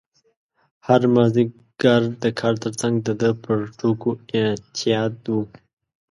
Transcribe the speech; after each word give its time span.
هره 0.87 1.07
مازدیګر 1.15 2.01
د 2.23 2.25
کار 2.39 2.53
ترڅنګ 2.63 2.95
د 3.07 3.09
ده 3.21 3.29
پر 3.43 3.57
ټوکو 3.77 4.09
اعتیاد 4.35 5.15
و. 5.35 5.35